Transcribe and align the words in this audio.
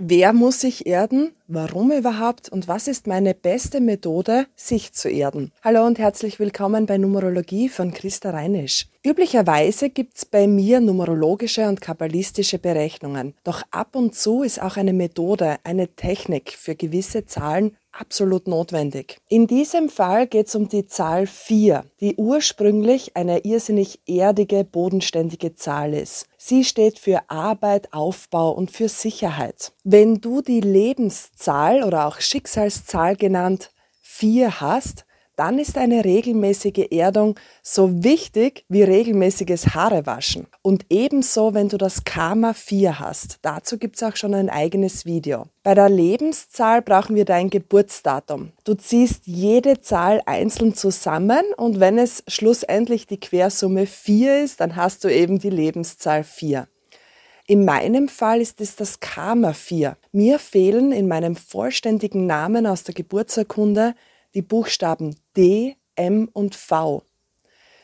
Wer 0.00 0.32
muss 0.32 0.60
sich 0.60 0.86
erden? 0.86 1.32
Warum 1.48 1.90
überhaupt? 1.90 2.48
Und 2.48 2.68
was 2.68 2.86
ist 2.86 3.08
meine 3.08 3.34
beste 3.34 3.80
Methode, 3.80 4.46
sich 4.54 4.92
zu 4.92 5.08
erden? 5.08 5.50
Hallo 5.64 5.84
und 5.84 5.98
herzlich 5.98 6.38
willkommen 6.38 6.86
bei 6.86 6.98
Numerologie 6.98 7.68
von 7.68 7.92
Christa 7.92 8.30
Reinisch. 8.30 8.86
Üblicherweise 9.04 9.90
gibt's 9.90 10.24
bei 10.24 10.46
mir 10.46 10.80
numerologische 10.80 11.66
und 11.66 11.80
kabbalistische 11.80 12.60
Berechnungen. 12.60 13.34
Doch 13.42 13.62
ab 13.72 13.96
und 13.96 14.14
zu 14.14 14.44
ist 14.44 14.62
auch 14.62 14.76
eine 14.76 14.92
Methode, 14.92 15.56
eine 15.64 15.88
Technik 15.88 16.52
für 16.52 16.76
gewisse 16.76 17.26
Zahlen 17.26 17.76
absolut 17.92 18.46
notwendig. 18.46 19.18
In 19.28 19.46
diesem 19.46 19.88
Fall 19.88 20.26
geht 20.26 20.48
es 20.48 20.54
um 20.54 20.68
die 20.68 20.86
Zahl 20.86 21.26
4, 21.26 21.84
die 22.00 22.16
ursprünglich 22.16 23.16
eine 23.16 23.40
irrsinnig 23.44 24.00
erdige, 24.06 24.64
bodenständige 24.64 25.54
Zahl 25.54 25.94
ist. 25.94 26.26
Sie 26.36 26.64
steht 26.64 26.98
für 26.98 27.22
Arbeit, 27.28 27.92
Aufbau 27.92 28.52
und 28.52 28.70
für 28.70 28.88
Sicherheit. 28.88 29.72
Wenn 29.84 30.20
du 30.20 30.42
die 30.42 30.60
Lebenszahl 30.60 31.82
oder 31.82 32.06
auch 32.06 32.20
Schicksalszahl 32.20 33.16
genannt 33.16 33.72
4 34.02 34.60
hast, 34.60 35.04
dann 35.38 35.60
ist 35.60 35.78
eine 35.78 36.04
regelmäßige 36.04 36.88
Erdung 36.90 37.38
so 37.62 38.02
wichtig 38.02 38.64
wie 38.68 38.82
regelmäßiges 38.82 39.74
Haarewaschen. 39.74 40.48
Und 40.62 40.86
ebenso, 40.90 41.54
wenn 41.54 41.68
du 41.68 41.78
das 41.78 42.02
Karma 42.02 42.54
4 42.54 42.98
hast. 42.98 43.38
Dazu 43.42 43.78
gibt's 43.78 44.02
auch 44.02 44.16
schon 44.16 44.34
ein 44.34 44.50
eigenes 44.50 45.06
Video. 45.06 45.46
Bei 45.62 45.76
der 45.76 45.88
Lebenszahl 45.88 46.82
brauchen 46.82 47.14
wir 47.14 47.24
dein 47.24 47.50
Geburtsdatum. 47.50 48.50
Du 48.64 48.74
ziehst 48.74 49.26
jede 49.26 49.80
Zahl 49.80 50.22
einzeln 50.26 50.74
zusammen 50.74 51.44
und 51.56 51.78
wenn 51.78 51.98
es 51.98 52.24
schlussendlich 52.26 53.06
die 53.06 53.20
Quersumme 53.20 53.86
4 53.86 54.42
ist, 54.42 54.60
dann 54.60 54.74
hast 54.74 55.04
du 55.04 55.08
eben 55.08 55.38
die 55.38 55.50
Lebenszahl 55.50 56.24
4. 56.24 56.66
In 57.46 57.64
meinem 57.64 58.08
Fall 58.08 58.40
ist 58.40 58.60
es 58.60 58.74
das 58.74 58.98
Karma 58.98 59.52
4. 59.52 59.96
Mir 60.10 60.40
fehlen 60.40 60.90
in 60.90 61.06
meinem 61.06 61.36
vollständigen 61.36 62.26
Namen 62.26 62.66
aus 62.66 62.82
der 62.82 62.94
Geburtsurkunde 62.94 63.94
die 64.34 64.42
Buchstaben 64.42 65.16
D, 65.38 65.76
M 65.94 66.28
und 66.32 66.56
V. 66.56 67.04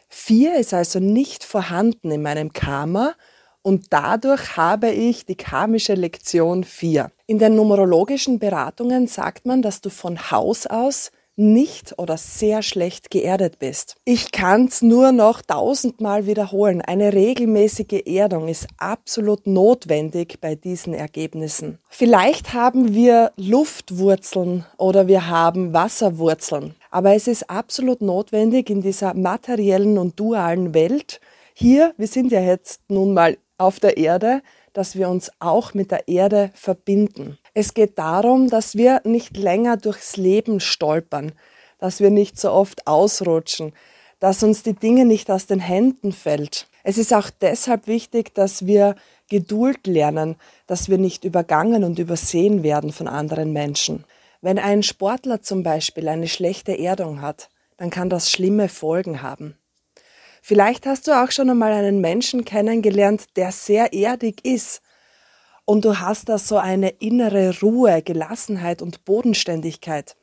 Vier 0.09 0.57
ist 0.57 0.75
also 0.75 0.99
nicht 0.99 1.45
vorhanden 1.45 2.11
in 2.11 2.21
meinem 2.21 2.53
Karma 2.53 3.15
und 3.63 3.87
dadurch 3.91 4.57
habe 4.57 4.91
ich 4.91 5.25
die 5.25 5.37
karmische 5.37 5.95
Lektion 5.95 6.65
4. 6.65 7.13
In 7.27 7.39
den 7.39 7.55
numerologischen 7.55 8.41
Beratungen 8.41 9.07
sagt 9.07 9.47
man, 9.47 9.63
dass 9.63 9.81
du 9.81 9.89
von 9.89 10.33
Haus 10.33 10.67
aus 10.67 11.13
nicht 11.37 11.99
oder 11.99 12.17
sehr 12.17 12.63
schlecht 12.63 13.11
geerdet 13.11 13.59
bist. 13.59 13.97
Ich 14.05 14.31
kann 14.31 14.67
es 14.67 14.83
nur 14.83 15.13
noch 15.13 15.43
tausendmal 15.43 16.27
wiederholen. 16.27 16.81
Eine 16.81 17.13
regelmäßige 17.13 18.03
Erdung 18.07 18.49
ist 18.49 18.69
absolut 18.79 19.47
notwendig 19.47 20.39
bei 20.41 20.55
diesen 20.55 20.95
Ergebnissen. 20.95 21.79
Vielleicht 21.89 22.53
haben 22.53 22.95
wir 22.95 23.33
Luftwurzeln 23.37 24.65
oder 24.77 25.09
wir 25.09 25.29
haben 25.29 25.73
Wasserwurzeln. 25.73 26.75
Aber 26.95 27.13
es 27.13 27.27
ist 27.27 27.51
absolut 27.51 28.03
notwendig 28.03 28.71
in 28.71 28.81
dieser 28.81 29.15
materiellen 29.15 29.99
und 29.99 30.21
dualen 30.21 30.75
Welt, 30.75 31.21
hier, 31.53 31.93
wir 31.97 32.07
sind 32.07 32.31
ja 32.31 32.41
jetzt 32.41 32.83
nun 32.87 33.15
mal 33.15 33.37
auf 33.59 33.81
der 33.81 33.97
Erde, 33.97 34.43
dass 34.75 34.95
wir 34.95 35.09
uns 35.09 35.33
auch 35.41 35.75
mit 35.75 35.91
der 35.91 36.07
Erde 36.07 36.53
verbinden. 36.55 37.37
Es 37.53 37.75
geht 37.75 37.99
darum, 37.99 38.49
dass 38.49 38.77
wir 38.77 39.01
nicht 39.03 39.37
länger 39.37 39.77
durchs 39.77 40.17
Leben 40.17 40.61
stolpern, 40.61 41.33
dass 41.81 41.99
wir 41.99 42.11
nicht 42.11 42.39
so 42.39 42.53
oft 42.53 42.87
ausrutschen, 42.87 43.73
dass 44.21 44.45
uns 44.45 44.63
die 44.63 44.75
Dinge 44.75 45.05
nicht 45.05 45.33
aus 45.33 45.47
den 45.47 45.59
Händen 45.59 46.13
fällt. 46.13 46.69
Es 46.85 46.97
ist 46.97 47.13
auch 47.13 47.29
deshalb 47.41 47.89
wichtig, 47.89 48.37
dass 48.37 48.67
wir 48.67 48.95
Geduld 49.29 49.89
lernen, 49.89 50.37
dass 50.69 50.89
wir 50.89 50.99
nicht 50.99 51.25
übergangen 51.25 51.83
und 51.83 51.99
übersehen 51.99 52.63
werden 52.63 52.93
von 52.93 53.09
anderen 53.09 53.53
Menschen. 53.53 54.05
Wenn 54.45 54.59
ein 54.59 54.83
Sportler 54.83 55.41
zum 55.41 55.63
Beispiel 55.63 56.07
eine 56.07 56.29
schlechte 56.29 56.79
Erdung 56.79 57.23
hat, 57.23 57.49
dann 57.79 57.89
kann 57.89 58.11
das 58.11 58.31
schlimme 58.31 58.69
Folgen 58.69 59.23
haben. 59.23 59.57
Vielleicht 60.43 60.85
hast 60.85 61.09
du 61.09 61.13
auch 61.13 61.31
schon 61.31 61.49
einmal 61.49 61.73
einen 61.73 62.03
Menschen 62.03 62.45
kennengelernt, 62.45 63.25
der 63.37 63.53
sehr 63.53 63.95
erdig 63.95 64.45
ist, 64.45 64.83
und 65.65 65.87
du 65.87 65.99
hast 65.99 66.29
da 66.29 66.37
so 66.37 66.59
eine 66.59 66.91
innere 66.91 67.59
Ruhe, 67.61 68.03
Gelassenheit 68.03 68.83
und 68.83 69.07
Bodenständigkeit. 69.07 70.15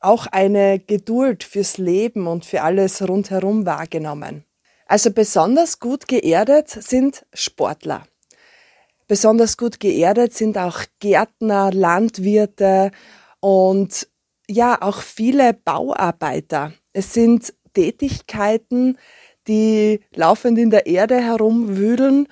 Auch 0.00 0.26
eine 0.26 0.78
Geduld 0.78 1.44
fürs 1.44 1.76
Leben 1.76 2.26
und 2.26 2.46
für 2.46 2.62
alles 2.62 3.06
rundherum 3.06 3.66
wahrgenommen. 3.66 4.46
Also 4.86 5.10
besonders 5.10 5.78
gut 5.78 6.08
geerdet 6.08 6.70
sind 6.70 7.26
Sportler. 7.34 8.06
Besonders 9.08 9.58
gut 9.58 9.78
geerdet 9.78 10.32
sind 10.32 10.56
auch 10.56 10.80
Gärtner, 11.00 11.70
Landwirte 11.70 12.92
und 13.40 14.08
ja, 14.50 14.80
auch 14.80 15.02
viele 15.02 15.52
Bauarbeiter. 15.52 16.72
Es 16.92 17.12
sind 17.12 17.52
Tätigkeiten, 17.74 18.98
die 19.46 20.00
laufend 20.14 20.58
in 20.58 20.70
der 20.70 20.86
Erde 20.86 21.20
herumwühlen 21.20 22.28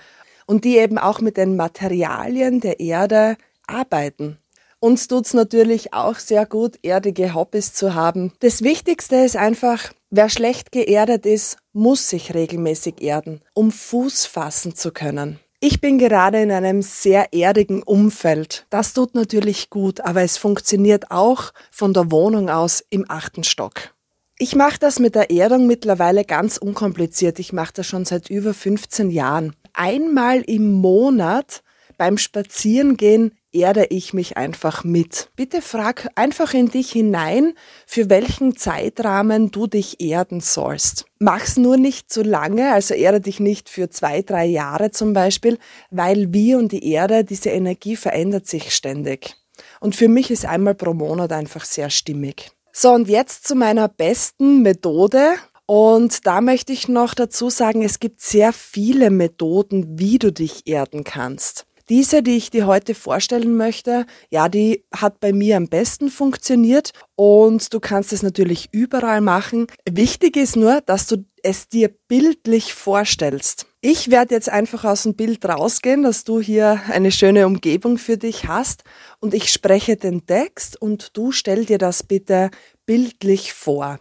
und 0.47 0.65
die 0.65 0.79
eben 0.79 0.99
auch 0.99 1.21
mit 1.21 1.37
den 1.37 1.57
Materialien 1.57 2.61
der 2.61 2.81
Erde 2.81 3.37
arbeiten. 3.67 4.39
Uns 4.79 5.09
tut's 5.09 5.35
natürlich 5.35 5.95
auch 5.95 6.17
sehr 6.17 6.47
gut, 6.47 6.79
erdige 6.83 7.35
Hobbys 7.35 7.73
zu 7.73 7.95
haben. 7.95 8.33
Das 8.41 8.63
Wichtigste 8.63 9.17
ist 9.17 9.37
einfach, 9.37 9.93
wer 10.11 10.29
schlecht 10.29 10.71
geerdet 10.71 11.27
ist, 11.27 11.57
muss 11.73 12.11
sich 12.11 12.35
regelmäßig 12.35 13.01
erden, 13.01 13.41
um 13.55 13.73
Fuß 13.73 14.27
fassen 14.27 14.75
zu 14.75 14.93
können. 14.93 15.41
Ich 15.59 15.81
bin 15.81 15.97
gerade 15.97 16.43
in 16.43 16.51
einem 16.51 16.83
sehr 16.83 17.33
erdigen 17.33 17.83
Umfeld. 17.83 18.67
Das 18.69 18.93
tut 18.93 19.15
natürlich 19.15 19.71
gut, 19.71 20.03
aber 20.03 20.21
es 20.21 20.37
funktioniert 20.37 21.11
auch 21.11 21.53
von 21.71 21.95
der 21.95 22.11
Wohnung 22.11 22.51
aus 22.51 22.85
im 22.91 23.07
achten 23.09 23.43
Stock. 23.43 23.95
Ich 24.39 24.55
mache 24.55 24.79
das 24.79 24.99
mit 24.99 25.15
der 25.15 25.31
Erdung 25.31 25.67
mittlerweile 25.67 26.27
ganz 26.27 26.59
unkompliziert. 26.59 27.39
Ich 27.39 27.55
mache 27.55 27.73
das 27.73 27.87
schon 27.87 28.05
seit 28.05 28.29
über 28.29 28.53
15 28.53 29.11
Jahren 29.11 29.57
einmal 29.73 30.43
im 30.43 30.73
Monat 30.73 31.63
beim 31.97 32.19
Spazierengehen 32.19 33.33
erde 33.57 33.87
ich 33.87 34.13
mich 34.13 34.37
einfach 34.37 34.85
mit. 34.85 35.31
Bitte 35.35 35.63
frag 35.63 36.09
einfach 36.15 36.55
in 36.55 36.69
dich 36.69 36.93
hinein, 36.93 37.55
für 37.87 38.11
welchen 38.11 38.57
Zeitrahmen 38.57 39.51
du 39.51 39.67
dich 39.67 40.01
erden 40.01 40.41
sollst. 40.41 41.07
Mach's 41.19 41.57
nur 41.57 41.77
nicht 41.77 42.13
zu 42.13 42.23
lange, 42.23 42.73
also 42.73 42.95
erde 42.95 43.21
dich 43.21 43.41
nicht 43.41 43.69
für 43.69 43.91
zwei, 43.91 44.23
drei 44.23 44.45
Jahre 44.45 44.91
zum 44.91 45.13
Beispiel, 45.13 45.59
weil 45.91 46.33
wir 46.33 46.59
und 46.59 46.73
die 46.73 46.89
Erde, 46.93 47.25
diese 47.25 47.51
Energie 47.51 47.97
verändert 47.97 48.47
sich 48.47 48.75
ständig. 48.75 49.35
Und 49.81 49.97
für 49.97 50.09
mich 50.09 50.31
ist 50.31 50.45
einmal 50.45 50.75
pro 50.75 50.95
Monat 50.95 51.33
einfach 51.33 51.65
sehr 51.65 51.91
stimmig. 51.91 52.51
So, 52.73 52.93
und 52.93 53.09
jetzt 53.09 53.49
zu 53.49 53.55
meiner 53.55 53.89
besten 53.89 54.63
Methode, 54.63 55.37
und 55.67 56.27
da 56.27 56.41
möchte 56.41 56.73
ich 56.73 56.87
noch 56.87 57.13
dazu 57.15 57.51
sagen, 57.51 57.83
es 57.83 57.99
gibt 57.99 58.21
sehr 58.21 58.53
viele 58.53 59.11
Methoden, 59.11 59.99
wie 59.99 60.19
du 60.19 60.33
dich 60.33 60.69
erden 60.69 61.03
kannst. 61.03 61.66
Diese, 61.89 62.23
die 62.23 62.37
ich 62.37 62.51
dir 62.51 62.67
heute 62.67 62.95
vorstellen 62.95 63.57
möchte, 63.57 64.07
ja, 64.29 64.49
die 64.49 64.85
hat 64.93 65.21
bei 65.21 65.33
mir 65.33 65.57
am 65.57 65.69
besten 65.69 66.11
funktioniert 66.11 66.91
und 67.15 67.73
du 67.73 67.79
kannst 67.79 68.13
es 68.13 68.25
natürlich 68.25 68.71
überall 68.73 69.21
machen. 69.21 69.69
Wichtig 69.89 70.37
ist 70.37 70.57
nur, 70.57 70.81
dass 70.81 71.07
du 71.07 71.25
es 71.45 71.69
dir 71.69 71.95
bildlich 72.09 72.75
vorstellst. 72.75 73.67
Ich 73.81 74.11
werde 74.11 74.35
jetzt 74.35 74.49
einfach 74.49 74.85
aus 74.85 75.05
dem 75.05 75.15
Bild 75.15 75.45
rausgehen, 75.45 76.03
dass 76.03 76.25
du 76.25 76.41
hier 76.41 76.83
eine 76.91 77.13
schöne 77.13 77.47
Umgebung 77.47 77.99
für 77.99 78.17
dich 78.17 78.49
hast 78.49 78.83
und 79.21 79.33
ich 79.33 79.53
spreche 79.53 79.97
den 79.97 80.27
Text 80.27 80.81
und 80.83 81.17
du 81.17 81.31
stell 81.31 81.67
dir 81.67 81.79
das 81.79 82.03
bitte 82.03 82.51
bildlich 82.85 83.53
vor. 83.53 84.01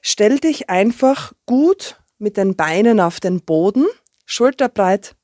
Stell 0.00 0.38
dich 0.38 0.70
einfach 0.70 1.34
gut 1.44 2.00
mit 2.16 2.38
den 2.38 2.56
Beinen 2.56 3.00
auf 3.00 3.20
den 3.20 3.42
Boden, 3.42 3.84
schulterbreit, 4.24 5.14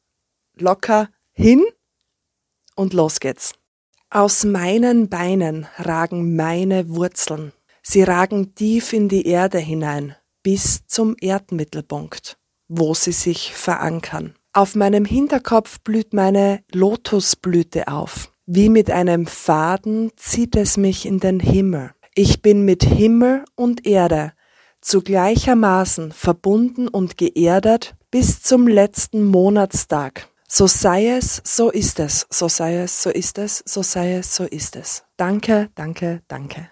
locker 0.59 1.09
hin 1.32 1.65
und 2.76 2.93
los 2.93 3.20
geht's. 3.20 3.54
Aus 4.10 4.44
meinen 4.44 5.09
Beinen 5.09 5.66
ragen 5.78 6.36
meine 6.36 6.89
Wurzeln. 6.89 7.53
Sie 7.83 8.03
ragen 8.03 8.54
tief 8.54 8.92
in 8.92 9.09
die 9.09 9.27
Erde 9.27 9.59
hinein, 9.59 10.15
bis 10.42 10.86
zum 10.86 11.16
Erdmittelpunkt, 11.21 12.39
wo 12.68 12.95
sie 12.95 13.12
sich 13.12 13.54
verankern. 13.54 14.34
Auf 14.53 14.74
meinem 14.74 15.07
Hinterkopf 15.07 15.80
blüht 15.80 16.12
meine 16.12 16.62
Lotusblüte 16.72 17.89
auf. 17.89 18.30
Wie 18.45 18.68
mit 18.68 18.91
einem 18.91 19.27
Faden 19.27 20.10
zieht 20.16 20.57
es 20.57 20.77
mich 20.77 21.07
in 21.07 21.21
den 21.21 21.41
Himmel. 21.41 21.92
Ich 22.15 22.42
bin 22.42 22.66
mit 22.66 22.84
Himmel 22.84 23.45
und 23.54 23.86
Erde 23.86 24.34
zu 24.83 25.01
gleichermaßen 25.01 26.12
verbunden 26.12 26.89
und 26.89 27.16
geerdet 27.16 27.95
bis 28.10 28.42
zum 28.42 28.68
letzten 28.68 29.24
Monatstag. 29.24 30.28
So 30.54 30.66
sei 30.66 31.09
es, 31.09 31.41
so 31.47 31.71
ist 31.71 31.99
es, 31.99 32.27
so 32.28 32.47
sei 32.47 32.77
es, 32.77 33.03
so 33.03 33.09
ist 33.09 33.39
es, 33.39 33.63
so 33.65 33.83
sei 33.83 34.16
es, 34.19 34.37
so 34.37 34.45
ist 34.45 34.77
es. 34.77 35.03
Danke, 35.16 35.71
danke, 35.75 36.21
danke. 36.28 36.72